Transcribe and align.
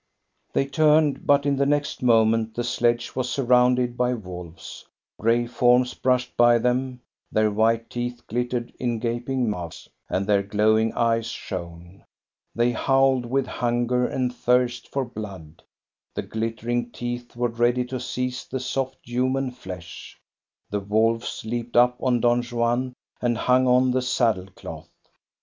They 0.53 0.65
turned, 0.65 1.27
but 1.27 1.45
in 1.45 1.57
the 1.57 1.65
next 1.67 2.01
moment 2.01 2.55
the 2.55 2.63
sledge 2.63 3.15
was 3.15 3.29
surrounded 3.29 3.95
by 3.97 4.15
wolves. 4.15 4.83
Gray 5.19 5.45
forms 5.45 5.93
brushed 5.93 6.35
by 6.35 6.57
them, 6.57 7.01
their 7.31 7.51
white 7.51 7.87
teeth 7.87 8.25
glittered 8.25 8.73
in 8.79 8.97
gaping 8.97 9.47
mouths, 9.47 9.87
and 10.09 10.25
their 10.25 10.41
glowing 10.41 10.91
eyes 10.93 11.27
shone. 11.27 12.03
They 12.55 12.71
howled 12.71 13.27
with 13.27 13.45
hunger 13.45 14.07
and 14.07 14.33
thirst 14.33 14.87
for 14.87 15.05
blood. 15.05 15.61
The 16.15 16.23
glittering 16.23 16.89
teeth 16.89 17.35
were 17.35 17.49
ready 17.49 17.85
to 17.85 17.99
seize 17.99 18.43
the 18.47 18.59
soft 18.59 18.97
human 19.03 19.51
flesh. 19.51 20.17
The 20.71 20.79
wolves 20.79 21.43
leaped 21.45 21.77
up 21.77 21.97
on 22.01 22.21
Don 22.21 22.41
Juan, 22.41 22.95
and 23.21 23.37
hung 23.37 23.67
on 23.67 23.91
the 23.91 24.01
saddle 24.01 24.47
cloth. 24.55 24.89